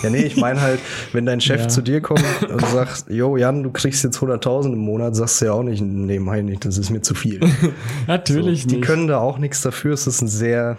[0.04, 0.80] Ja, nee, ich meine halt,
[1.14, 1.68] wenn dein Chef Ja.
[1.70, 5.46] zu dir kommt und sagt, yo, Jan, du kriegst jetzt 100.000 im Monat, sagst du
[5.46, 7.40] ja auch nicht, nee, mein nicht, das ist mir zu viel.
[8.08, 8.86] Natürlich so, Die nicht.
[8.86, 10.78] können da auch nichts dafür, es ist ein sehr,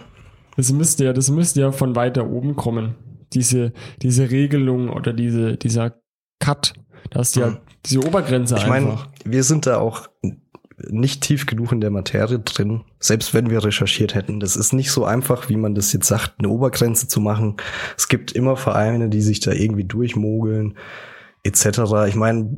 [0.55, 2.95] Das müsste ja, das müsste ja von weiter oben kommen.
[3.33, 5.95] Diese, diese Regelung oder diese, dieser
[6.39, 6.73] Cut,
[7.09, 7.45] dass die Hm.
[7.45, 9.09] halt diese Obergrenze ich meine, einfach.
[9.25, 10.09] wir sind da auch
[10.89, 14.39] nicht tief genug in der Materie drin, selbst wenn wir recherchiert hätten.
[14.39, 17.57] Das ist nicht so einfach, wie man das jetzt sagt, eine Obergrenze zu machen.
[17.97, 20.77] Es gibt immer Vereine, die sich da irgendwie durchmogeln,
[21.43, 22.07] etc.
[22.07, 22.57] Ich meine,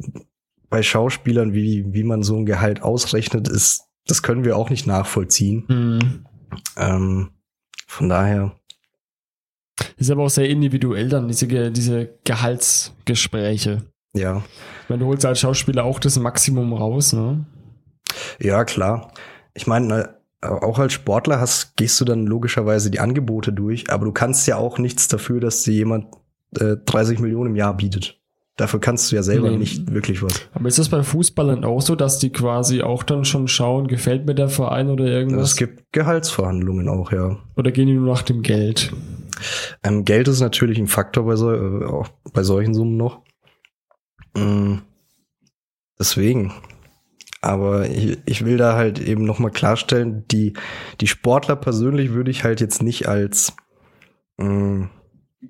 [0.70, 4.88] bei Schauspielern, wie, wie man so ein Gehalt ausrechnet, ist, das können wir auch nicht
[4.88, 5.66] nachvollziehen.
[5.68, 6.26] Hm.
[6.78, 7.30] Ähm,
[7.88, 8.56] von daher,
[9.97, 13.84] ist aber auch sehr individuell dann, diese, diese Gehaltsgespräche.
[14.13, 14.43] Ja.
[14.89, 17.45] Meine, du holst als Schauspieler auch das Maximum raus, ne?
[18.39, 19.12] Ja, klar.
[19.53, 24.05] Ich meine, äh, auch als Sportler hast, gehst du dann logischerweise die Angebote durch, aber
[24.05, 26.08] du kannst ja auch nichts dafür, dass dir jemand
[26.60, 28.19] äh, 30 Millionen im Jahr bietet.
[28.58, 29.58] Dafür kannst du ja selber Nee.
[29.58, 30.47] nicht wirklich was.
[30.53, 34.25] Aber ist das bei Fußballern auch so, dass die quasi auch dann schon schauen, gefällt
[34.25, 35.51] mir der Verein oder irgendwas?
[35.51, 37.38] Es gibt Gehaltsverhandlungen auch, ja.
[37.58, 38.93] oder gehen die nur nach dem Geld?
[39.84, 43.21] Ähm, Geld ist natürlich ein Faktor bei, so, äh, auch bei solchen Summen noch.
[44.36, 44.78] Mm,
[46.00, 46.54] deswegen.
[47.41, 50.54] Aber ich, ich will da halt eben nochmal klarstellen, die,
[51.00, 53.54] die Sportler persönlich würde ich halt jetzt nicht als
[54.38, 54.86] mm,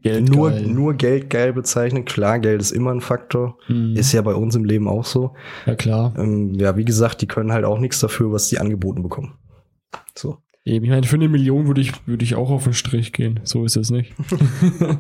[0.02, 2.06] Geld nur, nur Geld geil bezeichnen.
[2.06, 3.58] Klar, Geld ist immer ein Faktor.
[3.68, 3.96] Mhm.
[3.96, 5.36] Ist ja bei uns im Leben auch so.
[5.66, 6.14] ja klar.
[6.18, 9.38] Ähm, ja, wie gesagt, die können halt auch nichts dafür, was die angeboten bekommen.
[10.16, 10.38] So.
[10.66, 13.40] Eben, ich meine, für eine Million würde ich, würde ich auch auf den Strich gehen.
[13.44, 14.14] So ist es nicht.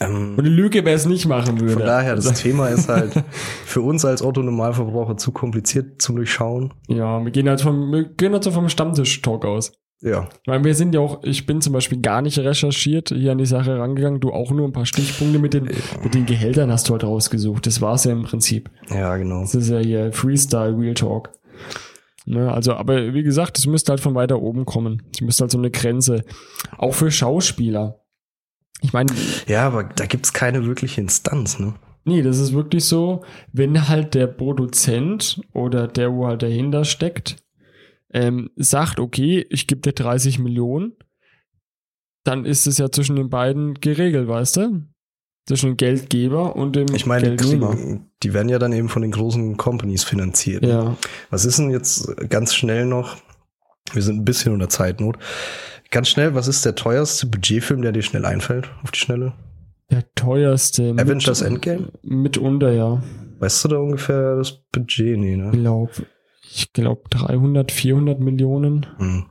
[0.00, 1.72] Ähm, Und eine Lüge, wer es nicht machen würde.
[1.72, 3.12] Von daher, das Thema ist halt
[3.64, 6.72] für uns als Otto-Normalverbraucher zu kompliziert zum Durchschauen.
[6.86, 9.72] Ja, wir gehen halt vom, wir gehen halt so vom Stammtisch-Talk aus.
[10.00, 13.32] Ja, Ich meine, wir sind ja auch, ich bin zum Beispiel gar nicht recherchiert hier
[13.32, 14.20] an die Sache rangegangen.
[14.20, 15.64] Du auch nur ein paar Stichpunkte mit den,
[16.04, 17.66] mit den Gehältern hast du halt rausgesucht.
[17.66, 18.70] Das war's ja im Prinzip.
[18.90, 19.40] ja, genau.
[19.40, 21.30] Das ist ja hier Freestyle, Real Talk.
[22.30, 25.02] Ne, also, aber wie gesagt, es müsste halt von weiter oben kommen.
[25.14, 26.24] Es müsste halt so eine Grenze.
[26.76, 28.04] Auch für Schauspieler.
[28.82, 29.10] Ich meine,
[29.46, 31.74] Ja, aber da gibt's keine wirkliche Instanz, ne?
[32.04, 37.36] nee, das ist wirklich so, wenn halt der Produzent oder der, wo halt dahinter steckt,
[38.12, 40.96] ähm, sagt, okay, ich gebe dir 30 Millionen,
[42.24, 44.82] dann ist es ja zwischen den beiden geregelt, weißt du?
[45.48, 47.74] Zwischen Geldgeber und dem Ich meine, die, Geldnehmer.
[48.22, 50.62] die werden ja dann eben von den großen Companies finanziert.
[50.64, 50.96] Ja,
[51.30, 53.16] Was ist denn jetzt ganz schnell noch?
[53.94, 55.16] Wir sind ein bisschen unter Zeitnot.
[55.90, 59.32] Ganz schnell, was ist der teuerste Budgetfilm, der dir schnell einfällt, auf die Schnelle?
[59.90, 60.92] der teuerste.
[60.92, 61.88] mit- Avengers Endgame?
[62.02, 63.02] Mitunter, ja.
[63.38, 65.18] Weißt du da ungefähr das Budget?
[65.18, 65.50] Nee, ne?
[65.50, 65.90] glaub,
[66.42, 68.84] ich glaube 300, 400 Millionen.
[68.98, 69.24] Hm.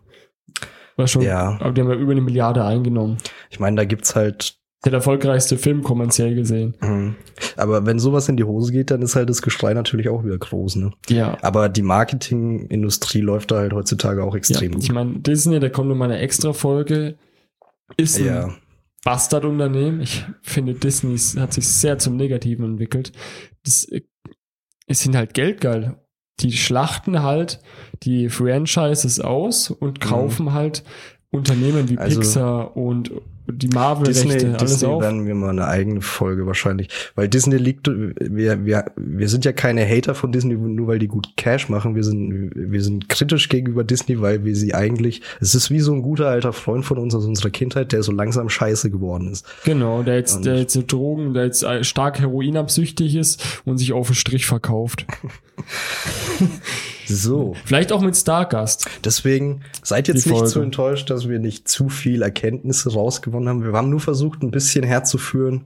[0.96, 1.58] War schon, Ja.
[1.60, 3.18] aber die haben ja über eine Milliarde eingenommen.
[3.52, 6.76] Ich meine, da gibt's halt Der erfolgreichste Film kommerziell gesehen.
[6.82, 7.16] Mhm.
[7.56, 10.38] Aber wenn sowas in die Hose geht, dann ist halt das Geschrei natürlich auch wieder
[10.38, 10.92] groß, ne?
[11.10, 11.38] Ja.
[11.42, 14.38] Aber die Marketingindustrie läuft da halt heutzutage auch ja.
[14.38, 17.18] extrem Ich meine, Disney, da kommt nochmal eine extra Folge.
[17.98, 18.50] Ist ein Ja,
[19.04, 20.02] Bastardunternehmen.
[20.02, 23.14] Ich finde, Disney hat sich sehr zum Negativen entwickelt.
[23.64, 24.02] Das, äh,
[24.86, 25.96] es sind halt geldgeil.
[26.42, 27.62] Die schlachten halt
[28.04, 30.84] die Franchises aus und kaufen halt
[31.32, 32.00] Unternehmen wie Mhm.
[32.00, 33.12] Also Pixar und
[33.48, 35.02] die Disney, Marvel-Rechte, alles Disney auf.
[35.02, 36.90] werden wir mal eine eigene Folge wahrscheinlich.
[37.16, 41.08] Weil Disney liegt, wir, wir, wir sind ja keine Hater von Disney, nur weil die
[41.08, 41.96] gut Cash machen.
[41.96, 45.94] Wir sind, wir sind kritisch gegenüber Disney, weil wir sie eigentlich, es ist wie so
[45.94, 49.46] ein guter alter Freund von uns aus unserer Kindheit, der so langsam scheiße geworden ist.
[49.64, 54.08] Genau, der jetzt, Und- der jetzt Drogen, der jetzt stark heroinabsüchtig ist und sich auf
[54.08, 55.06] den Strich verkauft.
[57.08, 57.56] So.
[57.66, 58.90] Vielleicht auch mit Stargast.
[59.04, 63.64] Deswegen seid jetzt nicht zu enttäuscht, dass wir nicht zu viel Erkenntnisse rausgewonnen haben.
[63.64, 65.66] Wir haben nur versucht, ein bisschen herzuführen,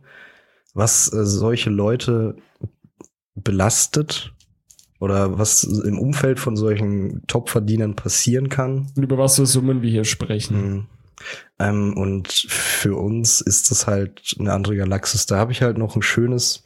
[0.74, 2.36] was äh, solche Leute
[3.36, 4.34] belastet
[5.00, 8.92] oder was im Umfeld von solchen Topverdienern passieren kann.
[8.96, 10.62] Und über was für Summen wir hier sprechen.
[10.62, 10.86] Mhm.
[11.60, 15.26] Ähm, und für uns ist das halt eine andere Galaxis.
[15.26, 16.66] Da habe ich halt noch ein schönes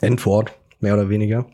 [0.00, 1.46] Endwort, mehr oder weniger,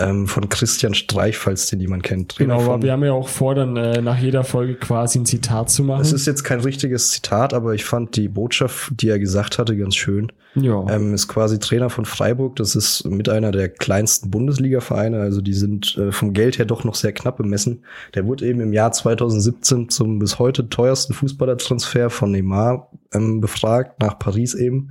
[0.00, 2.32] ähm, von Christian Streich, falls den jemand kennt.
[2.32, 5.26] Trainer Genau, aber wir haben ja auch vor, dann äh, nach jeder Folge quasi ein
[5.26, 6.00] Zitat zu machen.
[6.00, 9.76] Es ist jetzt kein richtiges Zitat, aber ich fand die Botschaft, die er gesagt hatte,
[9.76, 10.32] ganz schön.
[10.54, 10.84] ja.
[10.88, 12.56] Ähm, ist quasi Trainer von Freiburg.
[12.56, 15.20] Das ist mit einer der kleinsten Bundesliga-Vereine.
[15.20, 17.84] Also die sind äh, vom Geld her doch noch sehr knapp bemessen.
[18.14, 24.00] Der wurde eben im Jahr 2017 zum bis heute teuersten Fußballertransfer von Neymar ähm, befragt,
[24.00, 24.90] nach Paris eben.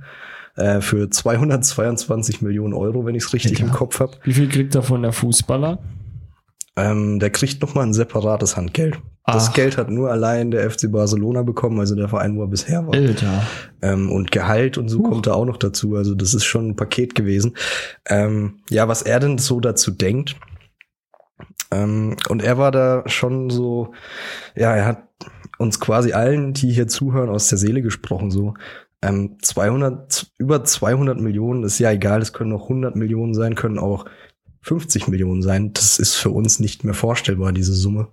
[0.56, 3.66] Äh, für 222 Millionen Euro, wenn ich es richtig Ja.
[3.66, 4.12] im Kopf habe.
[4.24, 5.78] Wie viel kriegt davon der Fußballer?
[6.76, 8.98] Ähm, der kriegt noch mal ein separates Handgeld.
[9.26, 9.54] Das Ach.
[9.54, 12.94] Geld hat nur allein der FC Barcelona bekommen, also der Verein, wo er bisher war.
[12.94, 13.42] Alter.
[13.82, 15.10] Ähm, und Gehalt und so Huch.
[15.10, 15.94] kommt da auch noch dazu.
[15.96, 17.56] Also das ist schon ein Paket gewesen.
[18.06, 20.36] Ähm, ja, was er denn so dazu denkt.
[21.70, 23.92] Ähm, und er war da schon so,
[24.56, 25.02] ja, er hat
[25.58, 28.30] uns quasi allen, die hier zuhören, aus der Seele gesprochen.
[28.30, 28.54] So
[29.02, 32.20] ähm, 200, über 200 Millionen ist ja egal.
[32.20, 34.04] Es können auch 100 Millionen sein, können auch
[34.62, 35.72] 50 Millionen sein.
[35.72, 38.08] Das ist für uns nicht mehr vorstellbar, diese Summe.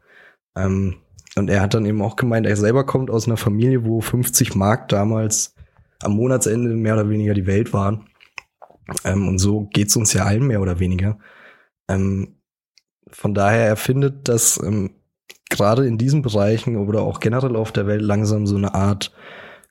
[0.56, 0.96] Ähm,
[1.36, 4.56] und er hat dann eben auch gemeint, er selber kommt aus einer Familie, wo 50
[4.56, 5.54] Mark damals
[6.02, 8.10] am Monatsende mehr oder weniger die Welt waren.
[9.04, 11.20] Ähm, und so geht's uns ja allen mehr oder weniger.
[11.90, 12.38] Ähm,
[13.10, 14.96] von daher, er findet, dass ähm,
[15.50, 19.14] gerade in diesen Bereichen oder auch generell auf der Welt langsam so eine Art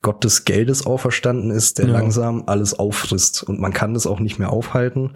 [0.06, 1.92] Gott des Geldes auferstanden ist, der Ja.
[1.94, 3.42] langsam alles auffrisst.
[3.42, 5.14] Und man kann das auch nicht mehr aufhalten.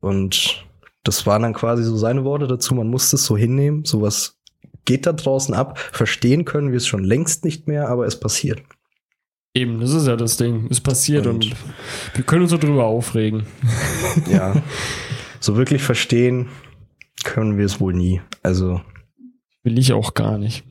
[0.00, 0.66] Und
[1.04, 2.74] das waren dann quasi so seine Worte dazu.
[2.74, 3.84] Man muss das so hinnehmen.
[3.84, 4.40] Sowas
[4.84, 5.78] geht da draußen ab.
[5.92, 8.62] Verstehen können wir es schon längst nicht mehr, aber es passiert.
[9.54, 10.66] Eben, das ist ja das Ding.
[10.70, 11.56] Es passiert und, Und-
[12.14, 13.46] wir können uns so drüber aufregen.
[14.28, 14.60] Ja.
[15.38, 16.48] so wirklich verstehen
[17.22, 18.20] können wir es wohl nie.
[18.42, 18.80] Also
[19.62, 20.64] Will ich auch gar nicht.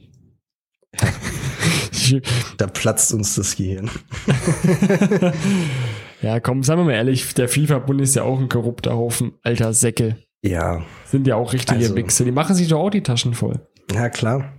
[2.58, 3.90] Da platzt uns das Gehirn.
[6.22, 9.74] ja, komm, seien wir mal ehrlich, der FIFA-Bund ist ja auch ein korrupter Haufen alter
[9.74, 10.18] Säcke.
[10.44, 12.24] Ja, Sind ja auch richtige Also- Wichse.
[12.26, 13.60] Die machen sich doch auch die Taschen voll.
[13.94, 14.54] ja klar,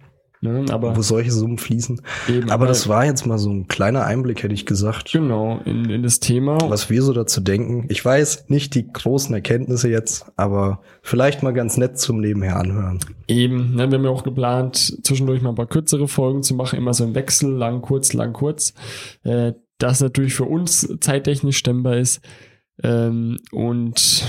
[0.47, 0.73] Ne?
[0.73, 2.01] Aber wo solche Summen fließen.
[2.29, 5.13] eben, Aber das war jetzt mal so ein kleiner Einblick, hätte ich gesagt.
[5.13, 6.59] genau in, in das Thema.
[6.69, 7.87] was wir so dazu denken.
[7.89, 13.01] Ich weiß nicht die großen Erkenntnisse jetzt, aber vielleicht mal ganz nett zum Nebenher anhören.
[13.29, 16.79] Eben, ne, wir haben ja auch geplant, zwischendurch mal ein paar kürzere Folgen zu machen,
[16.79, 18.75] immer so im Wechsel, lang, kurz, lang, kurz.
[19.25, 22.21] Äh, das natürlich für uns zeittechnisch stemmbar ist.
[22.83, 24.25] Ähm, und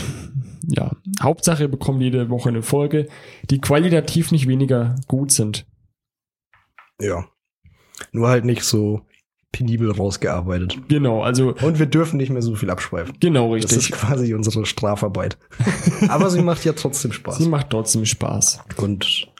[0.68, 3.08] ja, Hauptsache, ihr bekommt jede Woche eine Folge,
[3.50, 5.66] die qualitativ nicht weniger gut sind.
[7.02, 7.26] Ja.
[8.12, 9.02] Nur halt nicht so
[9.52, 10.78] penibel rausgearbeitet.
[10.88, 13.16] Genau, also Und wir dürfen nicht mehr so viel abschweifen.
[13.20, 13.90] genau Das richtig.
[13.90, 15.38] ist quasi unsere Strafarbeit.
[16.10, 17.38] aber sie macht ja trotzdem Spaß.
[17.38, 18.60] Sie macht trotzdem Spaß.
[18.78, 19.32] Und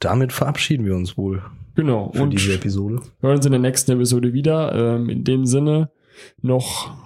[0.00, 1.42] damit verabschieden wir uns wohl
[1.74, 2.10] Genau.
[2.14, 3.02] für und diese Episode.
[3.20, 4.74] hören uns in der nächsten Episode wieder.
[4.74, 5.90] Ähm, in dem Sinne
[6.40, 6.96] noch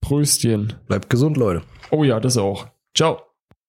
[0.00, 0.74] Pröstchen.
[0.88, 1.62] Bleibt gesund, Leute.
[1.90, 2.66] Oh ja, das auch.
[2.94, 3.22] Ciao.